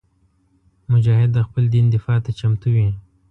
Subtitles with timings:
[0.91, 2.89] مجاهد د خپل دین دفاع ته چمتو وي.